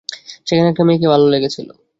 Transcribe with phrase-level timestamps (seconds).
[0.47, 1.67] সেখানে একটা মেয়েকে ভালো লেগেছিল।